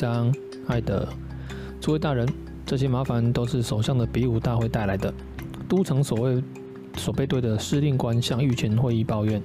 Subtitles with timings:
[0.00, 0.34] 第二十七章，
[0.66, 1.06] 艾德，
[1.78, 2.26] 诸位大人，
[2.64, 5.12] 这些麻烦都是首相的比武大会带来的。
[5.68, 6.42] 都城守卫
[6.96, 9.42] 守备队的司令官向御前会议抱怨，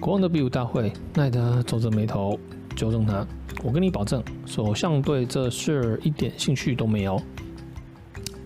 [0.00, 0.90] 国王的比武大会。
[1.14, 2.38] 奈德皱着眉头
[2.74, 3.26] 纠正他
[3.62, 7.20] ：“我跟你保证，首相对这事儿一点兴趣都没有。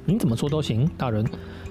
[0.04, 1.24] 你怎么说都行，大人。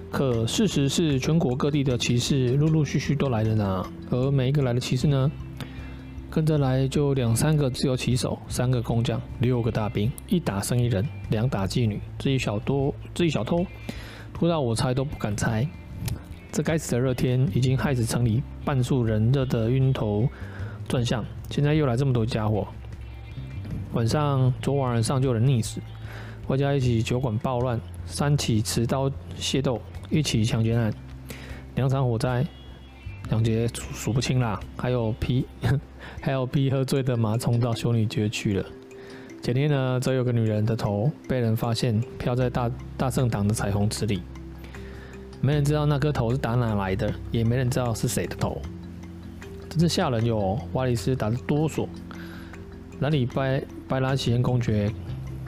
[0.10, 3.86] 可事实是，全国各地的骑士陆陆续续都来了呢。
[4.12, 5.30] 而每一个来的骑士呢？”
[6.36, 13.66] 跟着来就两三个自由骑手，三个工匠，六个大兵，一打生意人，两打妓女，至于小多，至于小偷，
[14.38, 15.66] 多到我猜都不敢猜。
[16.52, 20.28] 这该死的热天已经害死城里半数人，热得晕头
[20.90, 21.24] 转向。
[21.50, 22.68] 现在又来这么多家伙。
[23.94, 25.80] 晚上，昨晚上就有人溺死，
[26.48, 29.10] 外加一起酒馆暴乱，三起持刀
[29.40, 30.94] 械斗，一起强奸案，
[31.76, 32.46] 两场火灾。
[33.30, 35.46] 两节数不清啦，还有 P，，
[36.22, 38.66] 还有 P 喝醉的马冲到修女街去了。
[39.42, 44.22] 前天呢，则有个女人的头被人发现飘在大大圣堂的彩虹池里，
[45.42, 48.62] 没人知道那颗头是打哪来的，也没人知道是谁的头，
[49.70, 50.60] 真是吓人哟！
[50.74, 51.88] 瓦里斯打得哆嗦，
[53.00, 54.92] 兰里拜拜拉奇恩公爵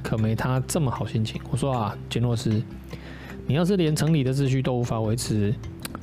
[0.03, 1.39] 可没他这么好心情。
[1.49, 2.61] 我说啊，杰诺斯，
[3.47, 5.53] 你要是连城里的秩序都无法维持。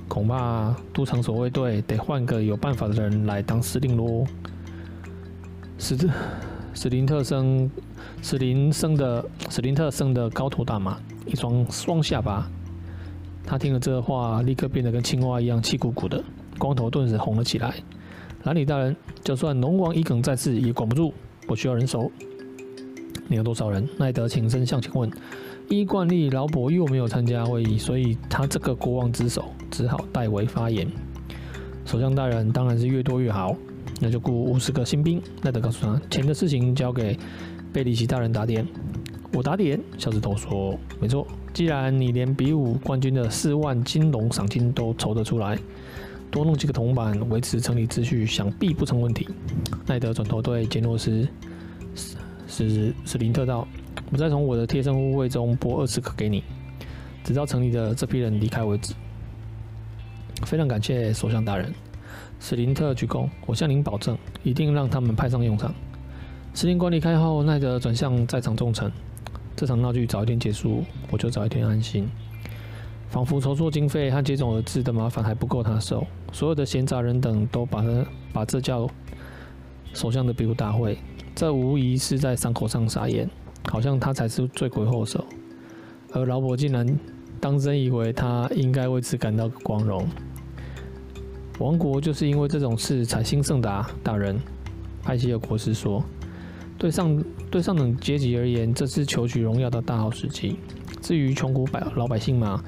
[0.09, 4.25] 恐怕都城守卫队得换个有办法的人来当司令喽。
[5.79, 5.97] 史
[6.73, 7.71] 史林特生
[8.23, 12.49] 史林生的史林特生的高头大马，一双双下巴。
[13.47, 16.23] 他听了这话，立刻变得跟青蛙一样气鼓鼓的，
[16.59, 17.75] 光头顿时红了起来。
[18.45, 21.13] 兰里大人，就算龙王一梗在世也管不住，
[21.47, 22.11] 我需要人手。
[23.27, 23.89] 你有多少人？
[23.99, 25.11] 奈德轻声向前问。
[25.69, 30.87] 依惯例，劳勃又没有参加会议，所以他这个国王之首只好代为发言。
[31.85, 33.57] 首相大人当然是越多越好，
[34.01, 35.21] 那就雇五十个新兵。
[35.43, 37.17] 奈德告诉他，钱的事情交给
[37.73, 38.67] 贝里奇大人打点。
[39.33, 41.27] 我打点，小指头说，没错。
[41.53, 45.59] 既然你连比武冠军的四万金龙赏金都筹得出来，
[46.31, 49.29] 多弄几个铜板维持城里秩序，想必不成问题。
[49.87, 51.27] 奈德转头对杰诺斯
[51.95, 52.17] 史
[52.47, 53.67] 史史林特道。
[54.11, 56.43] 我再从我的贴身护卫中拨二十个给你，
[57.23, 58.95] 直到城里的这批人离开为止。
[60.47, 61.73] 非常感谢首相大人，
[62.39, 63.29] 史林特鞠躬。
[63.47, 65.75] 我向您保证，一定让他们派上用场。
[66.53, 68.93] 司令官离开后，奈德转向在场众臣。
[69.57, 72.09] 这场闹剧早一天结束，我就早一天安心。
[73.09, 78.89] 仿佛筹措经费和接踵而至的麻烦还不够他受，所有的闲杂人等都把他把这叫
[79.93, 80.99] 首相的比武大会，
[81.35, 83.31] 这无疑是在伤口上撒盐。
[83.71, 85.25] 好像他才是罪魁祸首，
[86.13, 86.87] 而劳勃竟然
[87.41, 90.07] 当真以为他应该为此感到光荣。
[91.59, 94.39] 王国就是因为这种事才兴盛的啊，大人。
[95.05, 96.03] 埃西尔国师说
[96.79, 100.57] ：“对上对上等阶级而言，这是求取荣耀的大好时机。
[101.03, 102.65] 至于穷苦百老百姓嘛，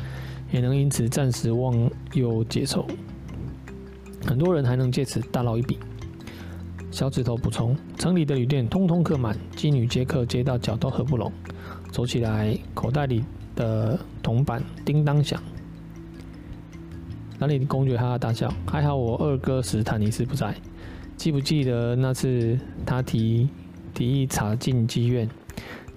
[0.53, 2.87] 也能因此暂时忘忧解愁。
[4.27, 5.79] 很多人还能借此大捞一笔。”
[6.97, 11.31] 小指头补充：“城里的旅店通通客满，妓女接客接到脚都合不拢，
[11.93, 13.23] 走起来口袋里
[13.55, 15.39] 的铜板叮当响。”
[17.39, 20.55] 兰里公爵哈哈大笑：“还好我二哥史坦尼斯不在，
[21.19, 23.47] 记不记得那次他提
[23.93, 25.29] 提议查进妓院，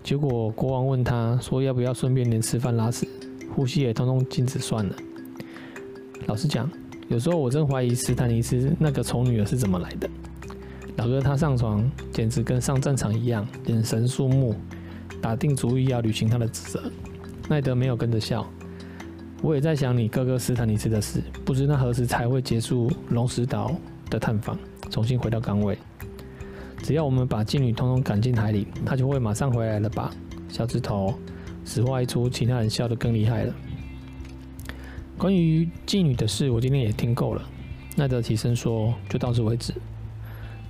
[0.03, 3.07] 结果国王问他说要不要顺便连吃饭拉屎，
[3.55, 4.93] 呼吸也通通禁止算了。
[6.25, 6.69] 老实讲，
[7.07, 10.09] 有时候我真怀疑史坦尼斯那个丑女儿是怎么来的。”
[10.99, 14.53] 老哥他上床简直跟上战场一样，眼神肃穆，
[15.21, 16.91] 打定主意要履行他的职责。
[17.47, 18.45] 奈德没有跟着笑。
[19.41, 23.73] 我也在想你哥哥斯坦尼斯的事，不知那何时才会结束龙石岛
[24.09, 24.59] 的探访，
[24.91, 25.77] 重新回到岗位。
[26.83, 30.11] 只要我们把妓女通通赶进海里，他就会马上回来了吧？
[30.49, 31.17] 小指头，
[31.63, 33.55] 此话一出，其他人笑得更厉害了。
[35.17, 37.41] 关于妓女的事，我今天也听够了。
[37.95, 39.73] 奈德起身说：“就到此为止。”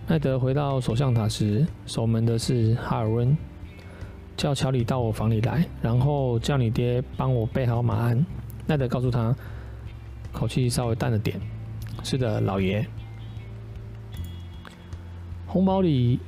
[0.09, 3.37] 奈德回到首相塔时，守门的是哈尔温，
[4.35, 8.25] 叫乔里到我房里来，然后叫你爹帮我备好马鞍。
[8.65, 9.35] 奈德告诉他，
[10.33, 11.39] 口气稍微淡了点
[12.01, 12.83] ：“是的，老爷。”
[15.45, 16.19] 红堡里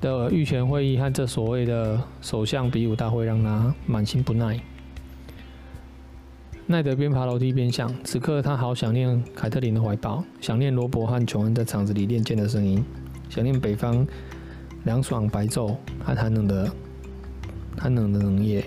[0.00, 4.58] 的御前会议和这所谓的首相比武大会让他满心不耐。
[6.64, 12.82] 奈德边爬楼梯边想，此刻他好想念凯特琳的怀抱，想念罗伯和琼恩在场子里练剑的声音。
[13.32, 14.06] 想念北方
[14.84, 15.74] 凉爽白昼
[16.04, 16.70] 和寒冷的
[17.78, 18.62] 寒冷的冷夜。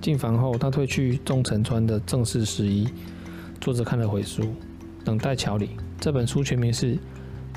[0.00, 2.88] 进房后，他褪去众臣穿的正式时衣，
[3.60, 4.54] 坐着看了会书，
[5.04, 5.72] 等待乔里。
[6.00, 6.94] 这本书全名是《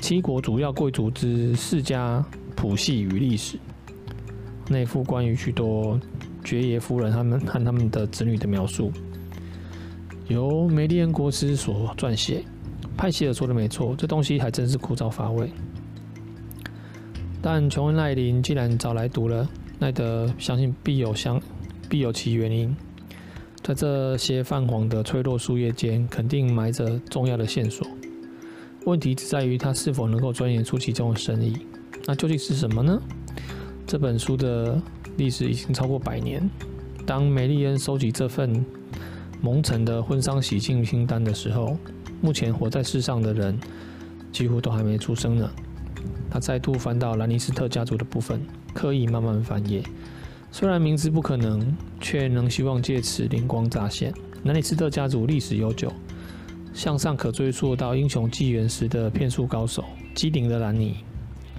[0.02, 2.22] 七国主要贵族之世家
[2.54, 3.56] 谱系与历史》。
[4.70, 5.98] 内附关于许多
[6.44, 8.92] 爵爷夫人他们和他们的子女的描述，
[10.28, 12.44] 由梅利恩·国师所撰写。
[12.94, 15.50] 派希尔说的没错，这东西还真是枯燥乏味。
[17.44, 19.48] 但琼恩·艾琳既然找来读了，
[19.80, 21.42] 奈德相信必有相
[21.90, 22.74] 必有其原因。
[23.64, 27.84] 在这些泛黄的脆弱树叶间，肯定埋着重要的线索。
[28.86, 31.66] 问题只在于他是否能够钻研出其中的深意。
[32.06, 33.00] 那究竟是什么呢？
[33.88, 34.80] 这本书的
[35.16, 36.48] 历史已经超过百年。
[37.04, 38.64] 当梅丽恩收集这份
[39.40, 41.76] 蒙尘的婚丧喜庆清单的时候，
[42.20, 43.58] 目前活在世上的人
[44.30, 45.50] 几乎都还没出生呢。
[46.30, 48.40] 他再度翻到兰尼斯特家族的部分，
[48.74, 49.82] 刻意慢慢翻页。
[50.50, 54.12] 虽然明知不可能，却能希望借此灵光乍现。
[54.44, 55.92] 兰尼斯特家族历史悠久，
[56.74, 59.84] 向上可追溯到英雄纪元时的骗术高手
[60.14, 60.96] 机灵的兰尼，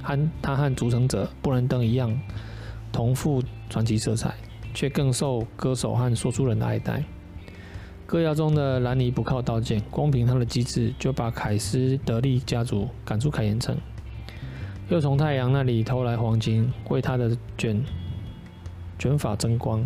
[0.01, 2.15] 和他和组成者布兰登一样，
[2.91, 4.35] 同负传奇色彩，
[4.73, 7.03] 却更受歌手和说书人的爱戴。
[8.05, 13.75] 歌谣中的兰尼不靠刀剑，光凭他的机智，就把凯斯德利家族赶出凯岩城，
[14.89, 17.83] 又从太阳那里偷来黄金，为他的卷。
[18.99, 19.85] 卷发争光，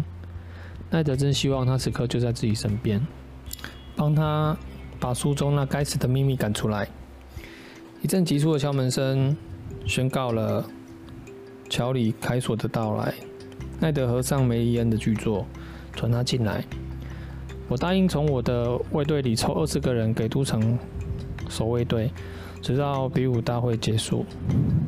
[0.91, 3.01] 奈德真希望他此刻就在自己身边，
[3.95, 4.55] 帮他
[4.99, 6.87] 把书中那该死的秘密赶出来。
[8.03, 9.35] 一阵急促的敲门声
[9.87, 10.63] 宣告了
[11.67, 13.11] 乔里开锁的到来。
[13.79, 15.47] 奈德合上梅丽恩的巨作，
[15.93, 16.63] 传他进来。
[17.67, 20.77] 我答应从我的卫队里抽二十个人给都城
[21.49, 22.11] 守卫队，
[22.67, 24.25] 直到比武大会结束。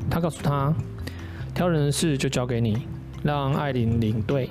[0.10, 0.76] 他告诉他，
[1.56, 2.86] 挑人的事就交给你。
[3.24, 4.50] 让艾琳领队，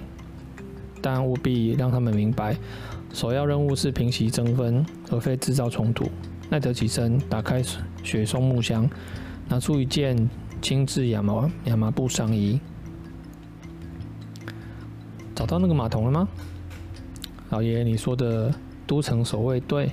[1.03, 2.57] 但务必让他们明白，
[3.13, 6.11] 首要任务是平息争纷，而非制造冲突。
[6.49, 7.63] 奈德起身，打开
[8.03, 8.89] 雪松木箱，
[9.47, 10.17] 拿出一件
[10.63, 12.59] 精致亚麻亚麻布上衣。
[15.35, 16.27] 找到那个马童了吗？
[17.51, 18.51] 老爷，你说的
[18.87, 19.91] 都城守卫队？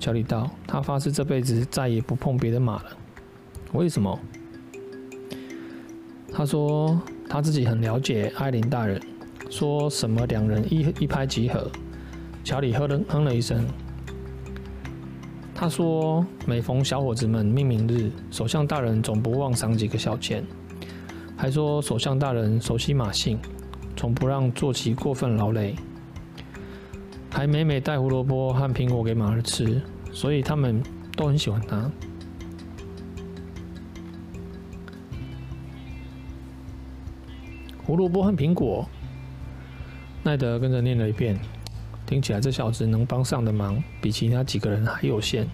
[0.00, 2.86] 乔里道，他发誓这辈子再也不碰别的马了。
[3.74, 4.18] 为什么？
[6.32, 7.00] 他说。
[7.32, 9.00] 他自己很了解艾琳大人，
[9.48, 11.70] 说什么两人一一拍即合。
[12.42, 13.64] 乔里哼了哼了一声，
[15.54, 20.44] 他说每逢小伙子们命名日，首相大人总不忘赏几个小钱，
[21.36, 23.38] 还说首相大人熟悉马性，
[23.96, 25.76] 从不让坐骑过分劳累，
[27.30, 29.80] 还每每带胡萝卜和苹果给马儿吃，
[30.12, 30.82] 所以他们
[31.16, 31.90] 都很喜欢它。
[37.82, 38.86] 胡萝卜和苹果，
[40.22, 41.38] 奈德跟着念了一遍，
[42.04, 45.46] 听起来这小子能帮上的忙比其他几个人还有限，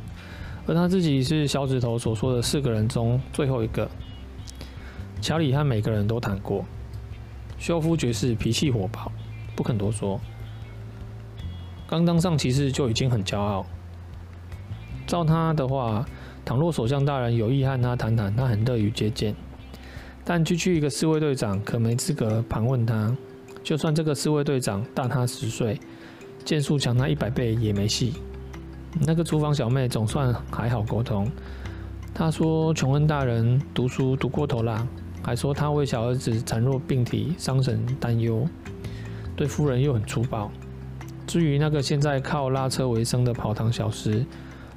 [0.66, 3.88] 而他自己是小指头所说的四个人中最后一个。
[5.20, 6.64] 乔里和每个人都谈过，
[7.58, 9.10] 休夫爵士脾气火爆，
[9.54, 10.20] 不肯多说。
[11.88, 13.64] 刚当上骑士就已经很骄傲。
[15.06, 16.04] 照他的话，
[16.44, 19.34] 倘若首相大人有意和他谈谈，他很乐于接见。
[20.24, 23.16] 但区区一个侍卫队长可没资格盘问他，
[23.62, 25.78] 就算这个侍卫队长大他十岁，
[26.44, 28.14] 剑术强他一百倍也没戏。
[29.06, 31.30] 那个厨房小妹总算还好沟通，
[32.12, 34.84] 她说琼恩大人读书读过头啦，
[35.22, 38.48] 还说他为小儿子孱弱病体伤神担忧，
[39.36, 40.50] 对夫人又很粗暴。
[41.26, 44.24] 至于那个现在靠拉车为生的跑堂小师，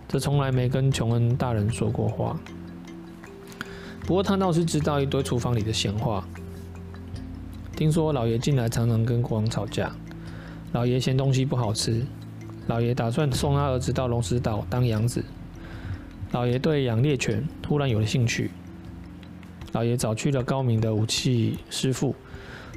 [0.07, 2.39] 则从来没跟琼恩大人说过话。
[4.05, 6.27] 不过他倒是知道一堆厨房里的闲话。
[7.75, 9.91] 听说老爷近来常常跟国王吵架，
[10.73, 12.05] 老爷嫌东西不好吃，
[12.67, 15.23] 老爷打算送他儿子到龙石岛当养子。
[16.31, 18.51] 老爷对养猎犬突然有了兴趣，
[19.71, 22.15] 老爷找去了高明的武器师傅，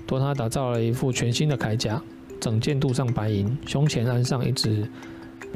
[0.07, 2.01] 托他打造了一副全新的铠甲，
[2.43, 4.87] 整件镀上白银，胸前安上一只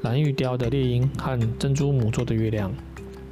[0.03, 2.73] 蓝玉雕的猎鹰和珍珠母做的月亮。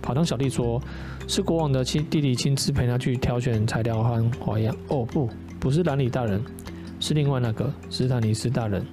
[0.03, 0.83] 跑堂小弟说。
[1.27, 4.77] 是国王的亲弟弟亲自陪他去挑选材料和花样。
[4.89, 5.27] 哦，不，
[5.59, 6.39] 不是兰里大人，
[7.01, 8.85] 是另外那个斯坦尼斯大人。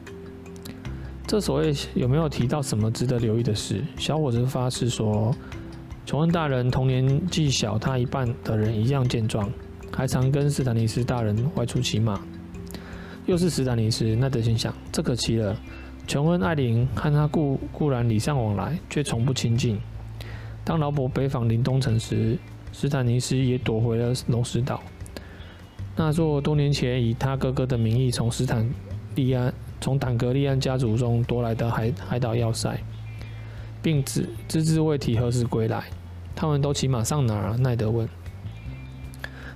[1.28, 3.84] 这所谓有没有提到什么值得留意的事？
[3.98, 5.36] 小伙子发誓说，
[6.06, 9.52] 琼恩大人同年纪小他一半的人一样健壮，
[9.94, 12.18] 还常跟斯坦尼斯大人外出骑马。
[13.26, 15.56] 又是斯坦尼斯，奈德心想，这可奇了。
[16.08, 19.80] 琼恩艾琳和他固固然礼尚往来，却从不亲近。
[20.64, 22.38] 当劳勃北访林东城时，
[22.74, 24.82] 斯坦尼斯也躲回了龙石岛，
[25.96, 28.68] 那座多年前以他哥哥的名义从斯坦
[29.16, 32.78] 利安、从坦格利安家族中夺来的海海岛要塞，
[33.82, 35.86] 并只只字未提何时归来。
[36.36, 37.58] 他们都骑马上哪儿？
[37.58, 38.10] 奈德问。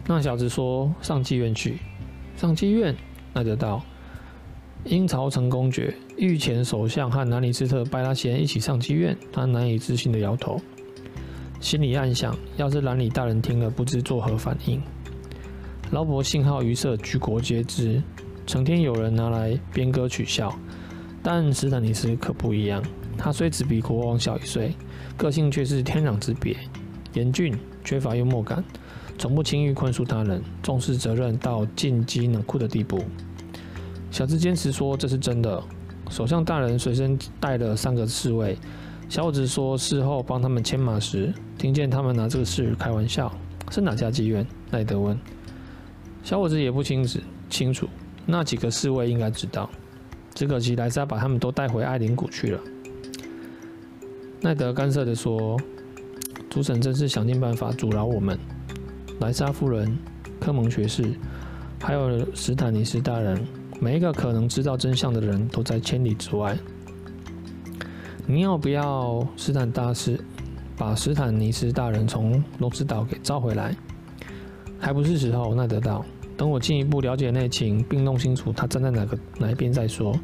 [0.05, 1.79] 那小子说：“上妓院去。”
[2.37, 2.95] 上妓院？
[3.35, 3.83] 奈德道。
[4.85, 10.61] 英朝成公爵、御前首相和兰尼斯特·拜拉席恩一起上妓院，他难以置信地摇头，
[11.59, 14.81] 心里暗想：要是兰里大人听了，不知作何反应。
[15.91, 18.01] 劳勃信号于色，举国皆知，
[18.47, 20.57] 成天有人拿来编歌取笑。
[21.21, 22.81] 但史坦尼斯可不一样，
[23.17, 24.73] 他虽只比国王小一岁，
[25.17, 26.55] 个性却是天壤之别，
[27.13, 28.63] 严峻，缺乏幽默感，
[29.17, 33.03] 从不轻易宽恕他人，重视责任到进击冷酷的地步。
[34.15, 35.61] 小智坚持说这是真的。
[36.09, 38.57] 首相大人随身带了三个侍卫。
[39.09, 43.29] 小伙子说事后帮他们牵马时，听见他们拿这个事开玩笑。
[43.69, 44.47] 是哪家妓院？
[44.71, 45.19] 奈德问。
[46.23, 47.19] 小伙子也不清楚，
[47.49, 47.89] 清楚。
[48.25, 49.69] 那几个侍卫应该知道。
[50.33, 52.59] 只可惜莱莎把他们都带回艾林谷去了。
[54.39, 55.59] 奈德干涩地说
[56.49, 58.39] ：“主审真是想尽办法阻挠我们。
[59.19, 59.97] 莱莎夫人、
[60.39, 61.03] 科蒙学士，
[61.81, 63.45] 还有史坦尼斯大人。”
[63.79, 66.57] 每一个可能知道真相的人都在千里之外。
[68.25, 70.19] 你要不要斯坦大师
[70.75, 73.75] 把斯坦尼斯大人从龙之岛给召回来？
[74.79, 75.53] 还不是时候。
[75.53, 76.03] 奈德道，
[76.35, 80.17] 等我进一步了解内情，并弄清楚他站在哪个哪一边再说。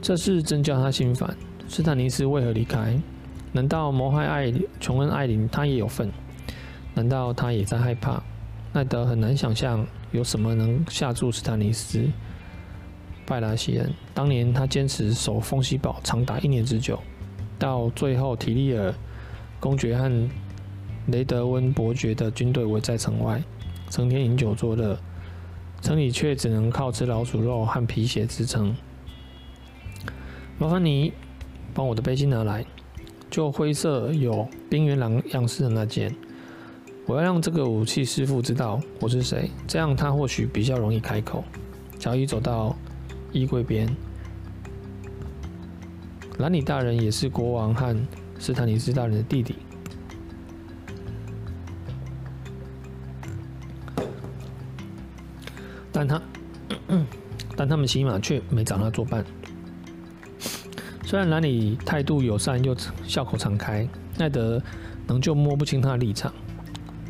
[0.00, 1.36] 这事真叫他心烦。
[1.68, 2.98] 斯坦尼斯为何离开？
[3.52, 6.10] 难道谋害艾琼恩艾琳他也有份？
[6.94, 8.22] 难道他也在害怕？
[8.72, 12.08] 奈德很难想象有什么能吓住斯坦尼斯。
[13.30, 16.98] 拜拉席恩当年，他坚持守风息堡长达一年之久，
[17.60, 18.92] 到最后提利尔
[19.60, 20.28] 公爵和
[21.06, 23.40] 雷德温伯爵的军队围在城外，
[23.88, 24.98] 成天饮酒作乐，
[25.80, 28.74] 城里却只能靠吃老鼠肉和皮鞋支撑。
[30.58, 31.12] 麻烦你
[31.72, 32.66] 帮我的背心拿来，
[33.30, 36.12] 就灰色有冰原狼样式的那件。
[37.06, 41.44] 我要让这个武器师傅知道我是谁，这样他或许比较容易开口。
[41.96, 42.74] 乔伊走到。
[43.32, 43.88] 衣柜边，
[46.38, 47.96] 兰里大人也是国王和
[48.38, 49.56] 斯坦尼斯大人的弟弟，
[55.92, 56.22] 但他，
[57.56, 59.24] 但他们起码却没找他作伴。
[61.04, 64.62] 虽然兰里态度友善又笑口常开，奈德
[65.08, 66.32] 仍旧摸不清他的立场。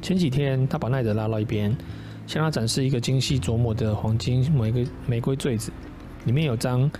[0.02, 1.76] 前几天，他把奈德拉到一边，
[2.26, 5.70] 向他展示一个精细琢磨的黄金玫瑰玫瑰坠子。
[6.24, 6.90] 里面有张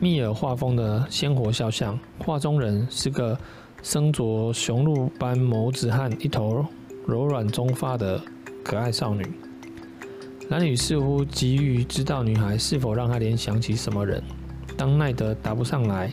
[0.00, 3.38] 密尔画风的鲜活肖像，画中人是个
[3.82, 6.64] 身着雄鹿般眸子和一头
[7.06, 8.20] 柔软棕发的
[8.62, 9.24] 可爱少女。
[10.48, 14.22] 男女似乎急于知道女孩是否让她联想起什么人。
[14.76, 16.12] 当奈德答不上来，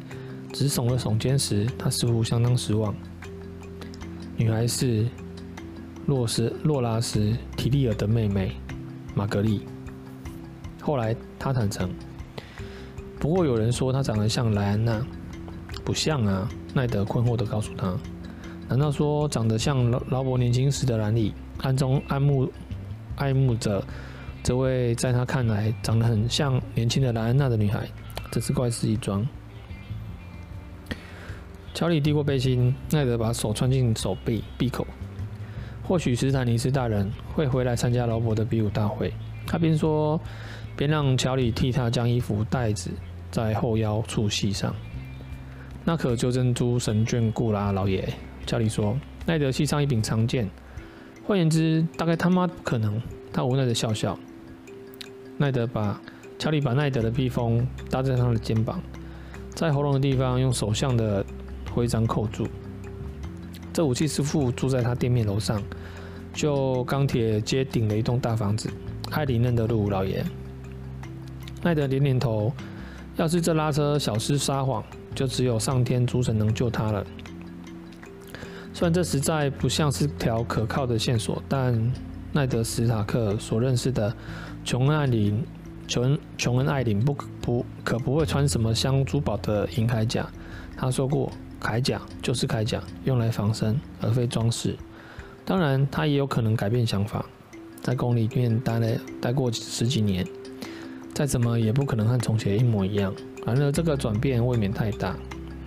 [0.53, 2.95] 只耸了耸肩时，他似乎相当失望。
[4.37, 5.07] 女孩是
[6.05, 8.53] 洛斯洛拉斯提利尔的妹妹
[9.13, 9.61] 玛格丽。
[10.81, 11.89] 后来他坦诚，
[13.19, 15.01] 不过有人说他长得像莱安娜，
[15.85, 16.49] 不像啊。
[16.73, 17.93] 奈德困惑地告诉他
[18.69, 22.49] ：“难道说长得像劳劳勃年轻时的兰里，暗中爱慕
[23.17, 23.83] 爱慕着
[24.41, 27.85] 这位在他看来长得很像年轻的莱安娜的女孩？
[28.31, 29.27] 这是怪事一桩。”
[31.75, 34.87] 乔里递过背心，奈德把手穿进手臂闭口。
[35.83, 39.13] 或许史坦尼斯大人会回来参加劳勃的比武大会。
[39.45, 40.17] 他边说。
[40.81, 42.89] 便让乔里替他将衣服带子
[43.29, 44.73] 在后腰处系上。
[45.85, 48.11] 那可就珍珠神眷顾啦，老爷。
[48.47, 48.97] 乔里说
[49.27, 50.49] ：“奈德系上一柄长剑，
[51.23, 52.99] 换言之，大概他妈不可能。”
[53.31, 54.17] 他无奈的笑笑。
[55.37, 56.01] 奈德把
[56.39, 58.81] 乔里把奈德的披风搭在他的肩膀，
[59.53, 61.23] 在喉咙的地方用手相的
[61.71, 62.47] 徽章扣住。
[63.71, 65.61] 这武器师傅住在他店面楼上，
[66.33, 68.67] 就钢铁街顶的一栋大房子。
[69.11, 70.25] 艾琳认得路，老爷。
[71.63, 72.51] 奈德点点头，
[73.17, 77.05] 要是这拉车小厮撒谎，就只有上天诸神能救他了。
[78.73, 81.91] 虽然这实在不像是条可靠的线索，但
[82.31, 84.11] 奈德史塔克所认识的
[84.63, 85.45] 琼恩艾琳，
[85.87, 90.27] 琼恩琼恩艾琳不不可不会穿什么镶珠宝的银铠甲。
[90.75, 94.75] 他说过，铠甲就是铠甲，用来防身而非装饰。
[95.45, 97.23] 当然，他也有可能改变想法，
[97.81, 98.87] 在宫里面待了
[99.21, 100.25] 待过十几年。
[101.13, 103.13] 再怎么也不可能和从前一模一样。
[103.45, 105.15] 然而，这个转变未免太大，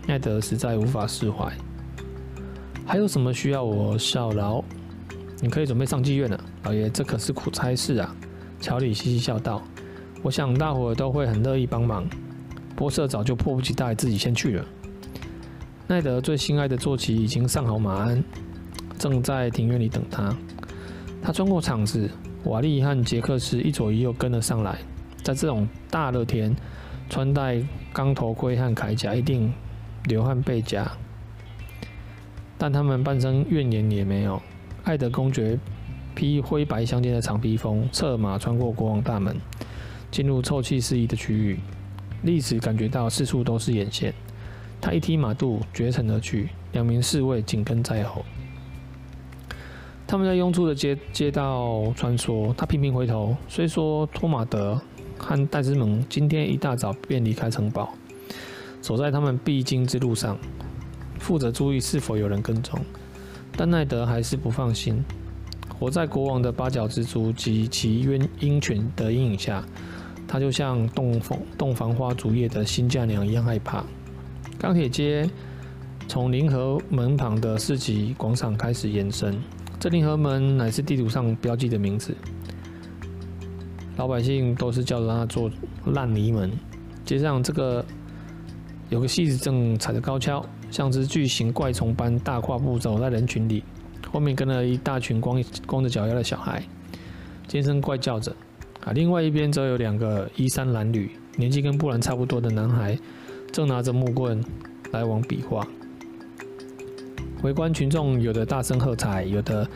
[0.07, 1.53] 奈德实在无法释怀。
[2.87, 4.63] 还有什么需要我效劳？
[5.41, 8.15] 你可以准备上妓院了，老爷，这可是苦差事啊。
[8.61, 9.63] 乔里嘻嘻笑道
[10.23, 12.07] ：“我想大伙都会很乐意帮忙。
[12.75, 14.65] 波瑟早就迫不及待自己先去了。”
[15.87, 18.25] 奈德最心爱的坐骑已经上好马鞍，
[18.99, 20.35] 正在庭院里等他。
[21.23, 22.11] 他穿过场子。
[22.45, 24.79] 瓦利和杰克斯一左一右跟了上来。
[25.25, 26.55] 在这种大热天，
[27.09, 27.61] 穿戴
[27.95, 29.51] 钢头盔和铠甲一定
[30.05, 30.93] 流汗背颊，
[32.59, 34.41] 但他们半声怨言也没有。
[34.85, 35.59] 艾德公爵
[36.15, 39.35] 披灰白相间的长披风，策马穿过国王大门，
[40.11, 41.59] 进入臭气四溢的区域。
[42.23, 44.13] 历史感觉到四处都是眼线，
[44.79, 46.51] 他一踢马肚，绝尘而去。
[46.73, 48.23] 两名侍卫紧跟在后。
[50.07, 53.35] 他们在拥簇的街街道穿梭，他频频回头。
[53.49, 54.79] 虽说托马德
[55.25, 57.95] 和戴斯蒙今天一大早便离开城堡，
[58.83, 60.37] 走在他们必经之路上，
[61.19, 62.79] 负责注意是否有人跟踪，
[63.57, 65.03] 但奈德还是不放心。
[65.79, 69.65] 活在国王的八角蜘蛛及其鹰鹰犬的阴影下，
[70.29, 73.83] 他就像洞房洞房花烛夜的新嫁娘一样害怕。
[74.59, 75.29] 钢铁街
[76.07, 79.35] 从临河门旁的市集广场开始延伸。
[79.81, 82.15] 这临河门乃是地图上标记的名字，
[83.97, 85.51] 老百姓都是叫着它做
[85.87, 86.51] 烂泥门。
[87.05, 87.85] 街上这个
[88.89, 93.63] 有个戏子正踩着高跷，像只巨型怪虫般大跨步走在人群里，
[94.11, 96.63] 后面跟了一大群光光着脚丫的小孩，
[97.47, 98.35] 尖声怪叫着。
[98.85, 102.99] 啊，另外一边则有两个衣衫褴褛、年纪跟布兰差不多的男孩，
[103.53, 104.45] 正拿着木棍
[104.93, 105.67] 来往比划。
[107.43, 109.67] 围观群众有的大声喝彩，有的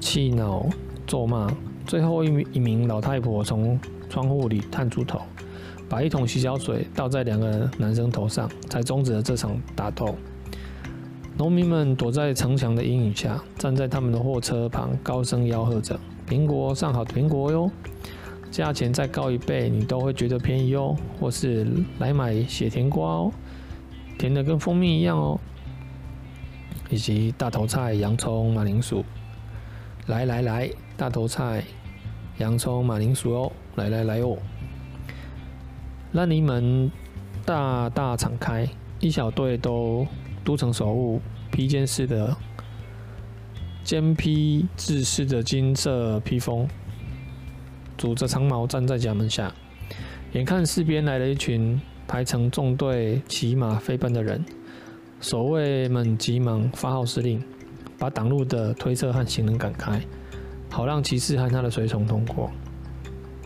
[0.00, 0.66] 气恼
[1.06, 1.50] 咒骂。
[1.88, 3.80] 最后一名一名老太婆从
[4.10, 5.22] 窗户里探出头，
[5.88, 10.14] 把一桶洗脚水倒在两个男生头上，才终止了这场打斗。
[11.38, 17.70] 农民们躲在城墙的阴影下，站在他们的货车旁，高声吆喝着：“苹果上好的苹果哟，
[18.50, 20.94] 价钱再高一倍，你都会觉得便宜哦。
[21.18, 21.66] 或是
[22.00, 23.32] 来买血甜瓜哦，
[24.18, 25.40] 甜的跟蜂蜜一样哦。”
[26.90, 29.02] 以及大头菜、洋葱、马铃薯，
[30.06, 31.62] 来来来，大头菜、
[32.38, 34.36] 洋葱、马铃薯哦，来来来哦！
[36.12, 36.90] 烂泥门
[37.44, 38.66] 大大敞开，
[39.00, 40.06] 一小队都
[40.44, 41.20] 都城守护，
[41.50, 42.36] 披肩似的，
[43.82, 46.68] 肩披制式的金色披风，
[47.96, 49.52] 拄着长矛站在甲门下，
[50.32, 54.44] 眼看四边来了一群排成纵队、骑马飞奔的人。
[55.20, 57.42] 守卫们急忙发号施令，
[57.98, 60.00] 把挡路的推车和行人赶开，
[60.70, 62.50] 好让骑士和他的随从通过。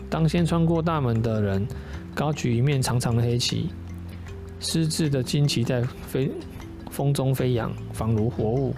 [0.09, 1.67] 当先穿过大门的人
[2.13, 3.69] 高举一面长长的黑旗，
[4.59, 6.31] 狮子的旌旗在飞
[6.91, 8.75] 风中飞扬，仿如活物。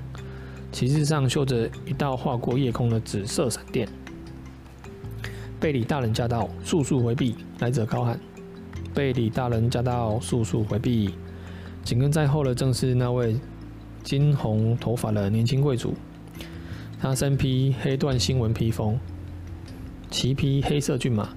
[0.72, 3.88] 旗帜上绣着一道划过夜空的紫色闪电。
[5.60, 7.36] 贝里大人驾到，速速回避！
[7.60, 8.20] 来者高喊
[8.94, 11.16] ：“贝里大人驾到，速速回避！”
[11.84, 13.40] 紧跟在后的正是那位
[14.04, 15.94] 金红头发的年轻贵族，
[17.08, 19.00] 他身披黑缎星纹披风，
[20.10, 21.30] 骑匹黑色骏马，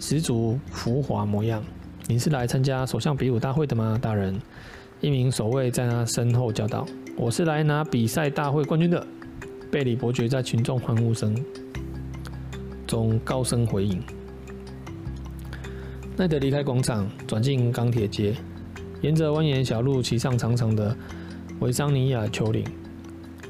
[0.00, 1.62] 十足浮华模样。
[2.06, 4.40] 你是来参加首相比武大会的吗，大人？
[5.02, 9.06] 一名守卫在他身后叫道：“我是来拿比赛大会冠军的。”
[9.70, 11.36] 贝里伯爵在群众欢呼声
[12.86, 14.02] 中高声回应。
[16.16, 18.34] 奈德离开广场，转进钢铁街。
[19.02, 20.96] 沿着蜿蜒小路骑上长长的
[21.60, 22.64] 维桑尼亚丘陵，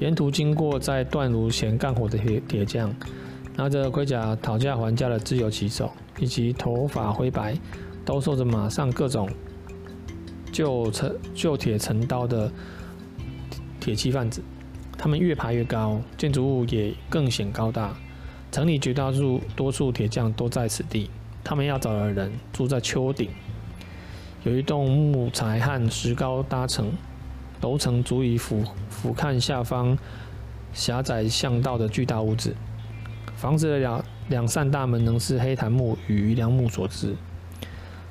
[0.02, 2.92] 沿途经过在断炉前干活的铁铁匠，
[3.54, 7.56] 拿着盔甲讨价还价的自由骑手，以及头发灰白、
[8.04, 9.30] 兜售着马上各种
[10.50, 12.50] 旧成旧铁成刀的
[13.78, 14.42] 铁器贩子。
[14.98, 17.94] 他们越爬越高，建筑物也更显高大。
[18.50, 21.08] 城里绝大数多数铁匠都在此地，
[21.44, 23.30] 他们要找的人住在丘顶。
[24.42, 26.90] 有一栋木材和石膏搭成，
[27.62, 29.96] 楼层足以俯俯瞰下方
[30.72, 32.54] 狭窄巷道的巨大屋子。
[33.36, 37.16] 房子的两两扇大门仍是黑檀木与榆梁木所制，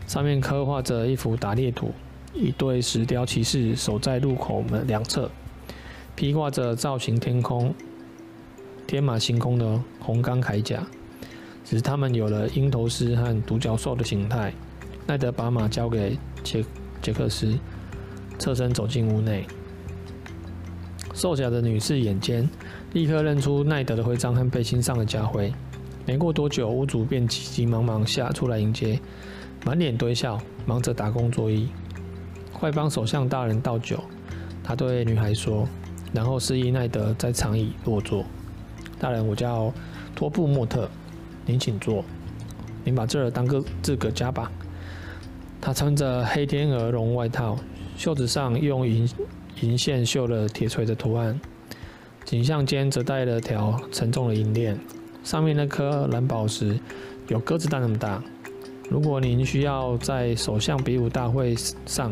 [0.07, 1.91] 上面刻画着一幅打猎图，
[2.33, 5.29] 一对石雕骑士守在入口门两侧，
[6.15, 7.73] 披挂着造型天空、
[8.87, 10.85] 天马行空的红钢铠甲，
[11.63, 14.53] 只是他们有了鹰头狮和独角兽的形态。
[15.07, 16.63] 奈德把马交给杰
[17.01, 17.57] 杰克斯，
[18.41, 19.45] 侧身走进屋内。
[21.13, 22.49] 瘦小的女士眼尖，
[22.93, 25.53] 立刻认出奈德的徽章和背心上的家徽。
[26.07, 28.99] 没过多久，屋主便急急忙忙下出来迎接，
[29.63, 31.67] 满脸堆笑，忙着打工作揖。
[32.51, 34.03] 快帮首相大人倒酒，
[34.63, 35.67] 他对女孩说，
[36.11, 38.25] 然后示意奈德在长椅落座。
[38.97, 39.71] 大人，我叫
[40.15, 40.89] 托布莫特，
[41.45, 42.03] 您请坐。
[42.83, 44.51] 您把这儿当个自个家吧。
[45.61, 47.55] 他穿着黑天鹅绒外套，
[48.01, 49.07] 袖子上用银
[49.61, 51.39] 银线绣了铁锤的图案，
[52.25, 54.75] 颈项间则带了条沉重的银链，
[55.23, 56.79] 上面那颗蓝宝石
[57.27, 58.19] 有鸽子蛋那么大。
[58.89, 62.11] 如果您需要在首相比武大会上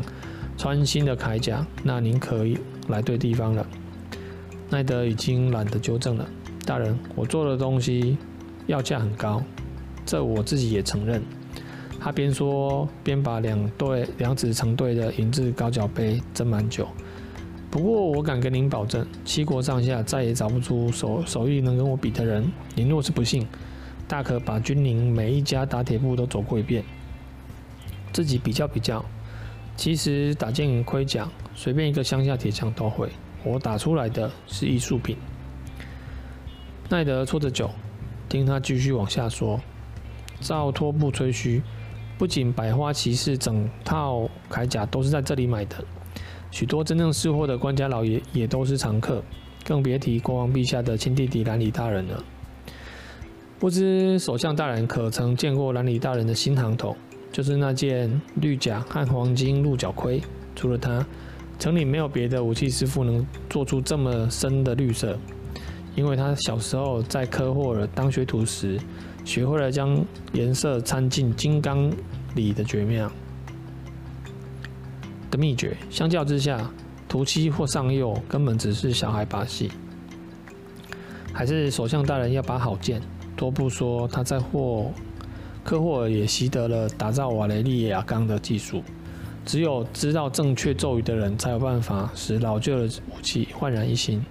[0.59, 3.65] 穿新的铠甲，那您可以来对地方了。
[4.69, 6.29] 奈德已经懒得纠正了，
[6.67, 8.15] 大人，我做的东西
[8.67, 9.41] 要价很高，
[10.05, 11.23] 这我自己也承认。
[11.99, 16.87] 他边说边把两对两指成对的银质高脚杯斟满酒。
[17.69, 22.51] 不过我敢跟您保证，七国上下再也找不出手手艺能跟我比的人。
[22.73, 23.45] 您若是不信，
[24.07, 26.83] 大可把军营每一家打铁铺都走过一遍，
[28.11, 29.03] 自己比较比较。
[29.75, 33.09] 其实打件盔甲，随便一个乡下铁匠都会。
[33.43, 35.15] 我打出来的是艺术品。
[36.89, 37.69] 奈德啜着酒，
[38.27, 39.59] 听他继续往下说。
[40.41, 41.61] 照托布吹嘘，
[42.19, 45.77] 不仅百花骑士整套铠甲都是在这里买的，
[46.51, 49.23] 许多真正识货的官家老爷也都是常客，
[49.63, 52.21] 更别提国王陛下的亲弟弟兰里大人了。
[53.57, 56.93] 不知首相大人可曾见过兰里大人的新行头？
[57.31, 60.21] 就是那件绿甲和黄金鹿角盔。
[60.57, 61.05] 除了他，
[61.57, 65.17] 城里没有别的武器师傅能做出这么深的绿色。
[65.95, 68.77] 因为他小时候在科霍尔当学徒时，
[69.29, 71.93] 学会了将颜色掺进金刚
[72.33, 73.11] 里的绝妙
[75.29, 75.77] 的秘诀。
[75.87, 76.67] 相较之下，
[77.07, 79.69] 涂漆或上釉根本只是小孩把戏。
[81.31, 82.99] 还是首相大人要把好剑。
[83.35, 84.91] 多布说，他在霍
[85.63, 88.81] 科霍尔也习得了打造瓦雷利亚钢的技术。
[89.45, 94.25] 只有知道正确咒语的人，才有办法使老旧的武器焕然一新。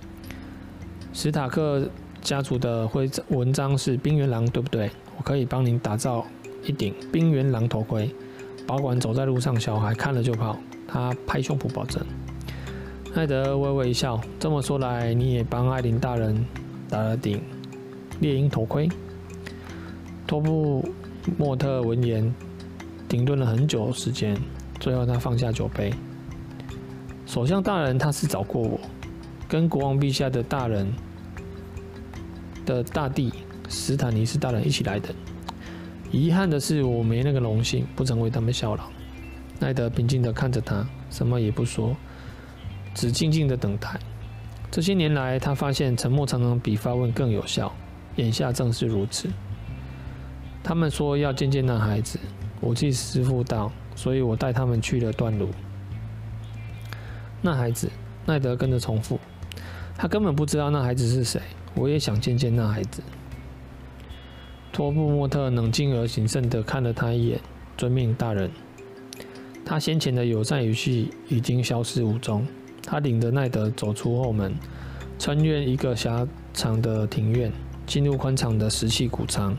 [1.12, 1.88] 史塔克
[2.28, 4.90] 家族的徽章文章是冰原狼，对不对？
[5.16, 6.26] 我可以帮您打造
[6.62, 8.14] 一顶冰原狼头盔，
[8.66, 10.54] 保管走在路上，小孩看了就跑。
[10.86, 12.04] 他拍胸脯保证。
[13.14, 16.44] 艾德微微一笑，这么说来，你也帮艾琳大人
[16.90, 17.40] 打了顶。
[18.20, 18.86] 猎鹰头盔。
[20.26, 20.86] 托布
[21.38, 22.30] 莫特闻言，
[23.08, 24.36] 停顿了很久时间，
[24.78, 25.94] 最后他放下酒杯。
[27.24, 28.78] 首相大人，他是找过我，
[29.48, 30.86] 跟国王陛下的大人
[32.68, 33.32] 的大弟
[33.70, 35.08] 史坦尼斯大人一起来的。
[36.12, 38.84] 遗憾的是，我没那个荣幸，不曾为他们效劳。
[39.58, 41.96] 奈德平静地看着他，什么也不说，
[42.94, 43.98] 只静静地等待。
[44.70, 47.74] 这些年来，他发现沉默常常比发问更有效。
[48.16, 49.28] 眼下正是如此。
[50.62, 52.18] 他们说要见见那孩子，
[52.60, 55.48] 武器师傅道，所以我带他们去了断路。
[57.40, 57.90] 那孩子，
[58.26, 59.18] 奈德跟着重复，
[59.96, 61.40] 他根本不知道那孩子是谁。
[61.74, 63.02] 我也想见见那孩子。
[64.72, 67.40] 托布莫特冷静而谨慎地看了他一眼，
[67.76, 68.50] 遵命，大人。
[69.64, 72.46] 他先前的友善语气已经消失无踪。
[72.82, 74.54] 他领着奈德走出后门，
[75.18, 77.52] 穿越一个狭长的庭院。
[77.86, 79.56] 进入宽敞的石器谷仓，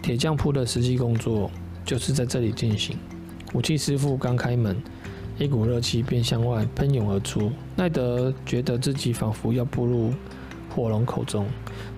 [0.00, 1.50] 铁匠铺的实际工作
[1.84, 2.96] 就是在这里进行。
[3.54, 4.80] 武器师傅刚开门，
[5.36, 7.50] 一股热气便向外喷涌而出。
[7.74, 10.14] 奈德觉得自己仿佛要步入
[10.74, 11.46] 火龙口中，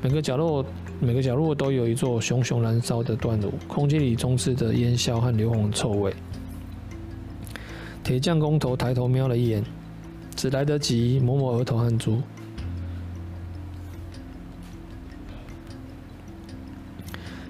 [0.02, 0.64] 每个角落
[1.00, 6.12] 每个角落都有一座熊熊燃烧的断炉，空气里充斥着烟硝和硫磺臭味。
[8.02, 9.64] 铁匠工头抬头瞄了一眼，
[10.34, 12.20] 只来得及抹抹额头汗珠。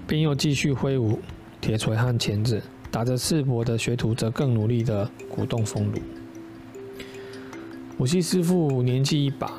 [0.07, 1.19] 便又继续挥舞
[1.61, 5.99] 铁锤和钳子，打着赤膊的学徒则更努力地鼓动风炉。
[7.99, 9.51] 武器师傅年纪一把，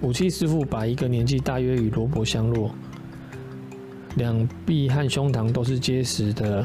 [0.00, 2.70] 武器师傅把一个年纪大约与罗伯相若，
[4.16, 6.64] 两臂和胸膛都是结实的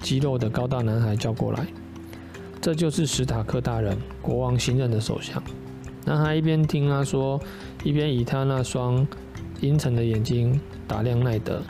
[0.00, 1.66] 肌肉的高大男孩叫过来。
[2.60, 5.42] 这就是史塔克大人，国王新任的首相。
[6.04, 7.40] 男孩一边听他说，
[7.84, 9.06] 一边以他那双。
[9.62, 11.62] 阴沉的眼睛打量奈德，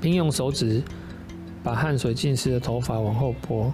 [0.00, 0.82] 并用手指
[1.62, 3.72] 把汗水浸湿的头发往后拨。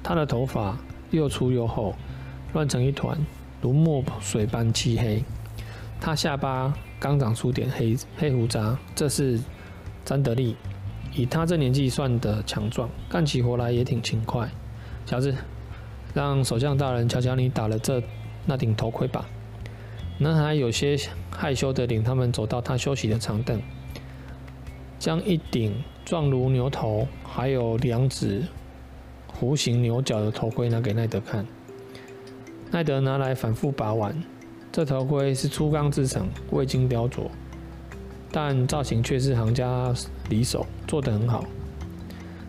[0.00, 0.78] 他的头发
[1.10, 1.92] 又粗又厚，
[2.52, 3.18] 乱成一团，
[3.64, 5.24] 如墨水般漆黑。
[5.98, 9.40] 他下巴刚长出点黑黑胡渣，这是
[10.04, 10.54] 詹德利。
[11.14, 14.46] 以他这年纪算得强壮，干起活来也挺勤快。
[15.06, 15.34] 小子，
[16.12, 18.02] 让首相大人瞧瞧你打了这
[18.44, 19.24] 那顶头盔吧。
[20.18, 20.94] 男孩有些
[21.30, 23.58] 害羞地领他们走到他休息的长凳，
[24.98, 25.74] 将一顶
[26.04, 28.42] 状如牛头，还有两指
[29.40, 31.46] 弧形牛角的头盔拿给奈德看。
[32.74, 34.12] 奈德拿来反复把玩，
[34.72, 37.28] 这头盔是粗钢制成，未经雕琢，
[38.32, 39.94] 但造型却是行家
[40.28, 41.44] 里手，做得很好。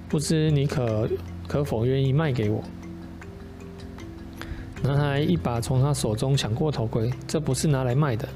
[0.10, 1.08] 不知你可
[1.48, 2.64] 可否愿意卖给我？
[4.82, 8.28] 男孩一把从他手中抢过头盔，这不是拿来卖的。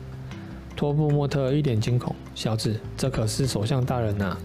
[0.76, 4.38] 托布莫特一脸惊恐：“小子，这可是首相大人呐！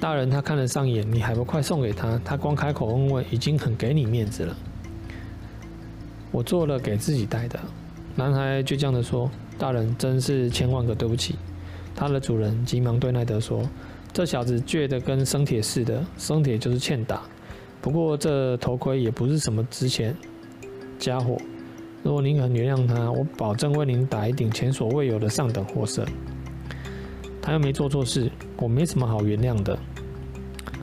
[0.00, 2.18] 大人他看得上眼，你还不快送给他？
[2.24, 4.56] 他光开口问问，已经很给你面子了。”
[6.30, 7.58] 我做了给自己戴的。
[8.14, 11.36] 男孩倔强地说：“大人真是千万个对不起。”
[11.94, 13.62] 他的主人急忙对奈德说
[14.12, 17.22] ：“这小子倔得跟生铁似的，生铁就是欠打。
[17.80, 20.16] 不过这头盔也不是什么值钱
[20.98, 21.36] 家伙。
[22.02, 26.04] 如果您肯原谅他，我保证为您打一顶前所未有的上等货色。
[27.40, 29.78] 他又没做错事，我没什么好原谅的。”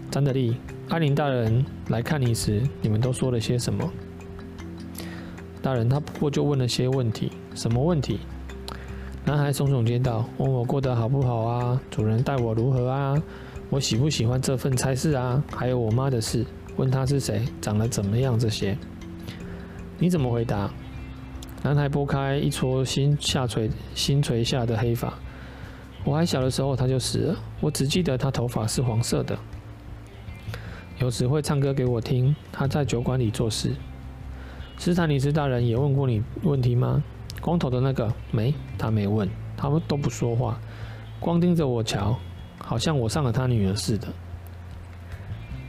[0.09, 0.55] 詹德利，
[0.87, 3.91] 艾琳大人来看你时，你们都说了些什么？
[5.65, 8.19] 大人，他不过就问了些问题，什么问题？
[9.25, 11.81] 男孩耸耸肩道：“问我过得好不好啊？
[11.89, 13.19] 主人待我如何啊？
[13.71, 15.43] 我喜不喜欢这份差事啊？
[15.55, 18.77] 还有我妈的事，问她是谁，长得怎么样这些。
[19.97, 20.69] 你怎么回答？”
[21.63, 25.11] 男孩拨开一撮新下垂、新垂下的黑发。
[26.03, 29.35] 我还小的时候他就死了，我只记得他头发是黄色的，
[30.99, 32.35] 有时会唱歌给我听。
[32.51, 33.73] 他在酒馆里做事。
[34.77, 37.03] 斯坦尼斯大人也问过你问题吗？
[37.41, 40.59] 光头的那个没，他没问，他们都不说话，
[41.19, 42.17] 光盯着我瞧，
[42.57, 44.07] 好像我上了他女儿似的。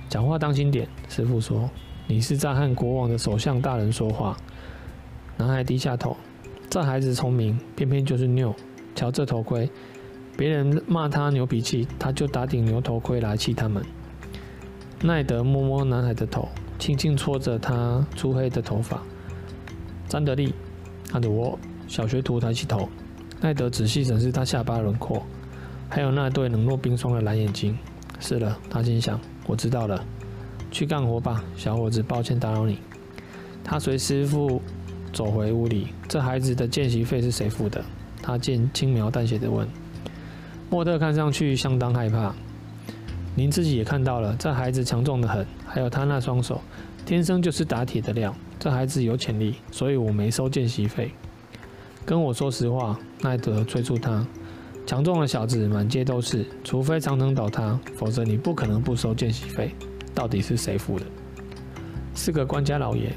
[0.08, 1.68] 讲话当心点，师傅说，
[2.06, 4.36] 你是在和国王的首相大人说话。
[5.36, 6.16] 男孩低下头，
[6.70, 8.54] 这孩子聪明，偏偏就是拗。
[8.94, 9.68] 瞧这头盔，
[10.36, 13.84] 别人骂他牛脾气，他就打顶牛头盔来气他们。
[15.02, 16.48] 奈德摸摸男孩的头。
[16.86, 19.02] 轻轻搓着他粗黑的头发，
[20.06, 20.54] 詹德利
[21.10, 22.88] 看着我，小学徒抬起头，
[23.40, 25.26] 奈德仔细审视他下巴轮廓，
[25.88, 27.76] 还有那对冷若冰霜的蓝眼睛。
[28.20, 30.00] 是了，他心想，我知道了，
[30.70, 32.00] 去干活吧，小伙子。
[32.04, 32.78] 抱歉打扰你。
[33.64, 34.62] 他随师傅
[35.12, 35.88] 走回屋里。
[36.06, 37.84] 这孩子的见习费是谁付的？
[38.22, 39.66] 他见轻描淡写的问。
[40.70, 42.32] 莫特看上去相当害怕。
[43.38, 46.58] 您自己也看到了，这孩子强壮的很，还有他那双手，
[47.06, 48.34] 天生就是打铁的料。
[48.58, 51.12] 这孩子有潜力，所以我没收见习费。
[52.04, 54.26] 跟我说实话，奈德催促他。
[54.84, 59.70] 强壮的小子满街都是，除非长藤倒塌，否则你不可能不收见习费。
[60.16, 61.06] 到底是谁付的？
[62.12, 63.12] 是个官家老爷。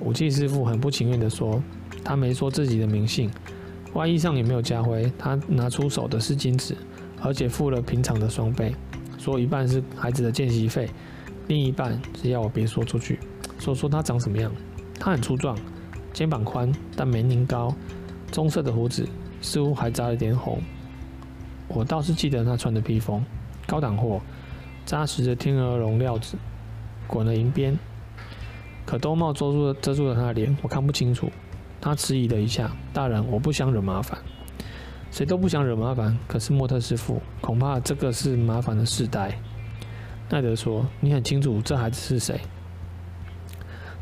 [0.00, 1.62] 武器师傅很不情愿地说。
[2.04, 3.30] 他没说自己的名姓。
[3.94, 5.10] 外衣上也没有家徽。
[5.18, 6.76] 他拿出手的是金子，
[7.22, 8.74] 而且付了平常的双倍。
[9.16, 10.90] 说一半是孩子的见习费，
[11.52, 13.20] 另一半只要我别说出去。
[13.58, 14.50] 说说他长什么样？
[14.98, 15.54] 他很粗壮，
[16.10, 17.74] 肩膀宽，但没您高，
[18.30, 19.06] 棕色的胡子，
[19.42, 20.62] 似乎还扎了点红。
[21.68, 23.22] 我倒是记得他穿的披风，
[23.66, 24.18] 高档货，
[24.86, 26.38] 扎实的天鹅绒料子，
[27.06, 27.78] 滚了银边。
[28.86, 31.30] 可兜帽遮住了遮住了他的脸，我看不清楚。
[31.82, 34.18] 他迟疑了一下，大人，我不想惹麻烦。
[35.10, 39.38] 谁都不想惹麻烦，可是莫特师傅，恐怕这个是麻烦的世代。
[40.32, 42.40] 奈德说：“你很清楚这孩子是谁？”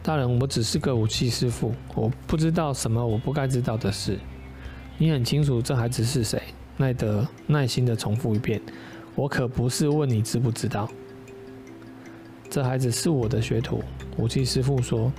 [0.01, 4.17] 大人，我只是个武器师傅，我不知道什么我不该知道的事。
[4.97, 6.41] 你很清楚这孩子是谁？
[6.77, 8.63] 奈德耐心地重复一遍
[9.17, 10.89] ：“我可不是问你知不知道。”
[12.49, 13.83] 这孩子是我的学徒，
[14.17, 15.13] 武器师傅说。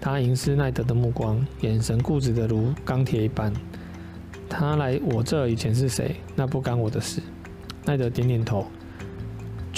[0.00, 3.52] 他凝视奈德的目光，眼神固执的如钢铁一般。
[4.48, 6.16] 他来我这以前是谁？
[6.34, 7.20] 那不干我的事。
[7.84, 8.64] 奈德点点头，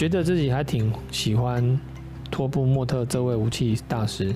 [0.03, 1.79] 觉得自己还挺喜欢
[2.29, 4.35] 托布莫特这位武器大师。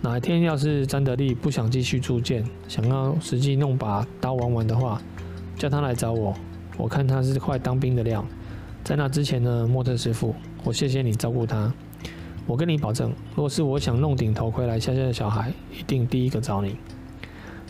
[0.00, 5.00] 哪一天要是詹德利不想继续铸剑，想要实际弄把刀玩玩的话，
[5.56, 6.34] 叫他来找我。
[6.76, 8.26] 我看他是快当兵的料。
[8.82, 11.72] 在那之前呢，莫特师傅，我谢谢你照顾他。
[12.44, 16.78] 我跟你保证，若是我想弄顶头盔来吓吓小孩，一定第一个找你。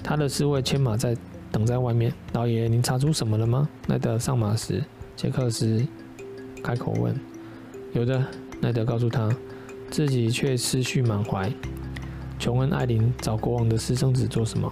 [0.03, 1.15] 他的侍卫牵马在。
[1.53, 3.69] 等在外面，老爷，您查出什么了吗？
[3.87, 4.83] 奈德上马时，
[5.15, 5.87] 杰克斯
[6.63, 7.15] 开口问。
[7.93, 8.25] 有的，
[8.61, 9.31] 奈德告诉他，
[9.91, 11.51] 自己却思绪满怀。
[12.39, 14.71] 琼恩·艾琳找国王的私生子做什么？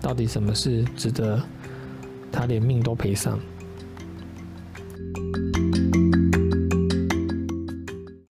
[0.00, 1.40] 到底什么事值得
[2.30, 3.38] 他连命都赔上？